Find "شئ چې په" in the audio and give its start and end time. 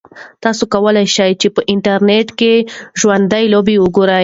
1.15-1.61